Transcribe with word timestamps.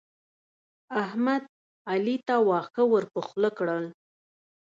احمد؛ 1.03 1.43
علي 1.91 2.15
ته 2.27 2.35
واښه 2.47 2.83
ور 2.91 3.03
پر 3.13 3.21
خوله 3.27 3.49
کړل. 3.57 3.85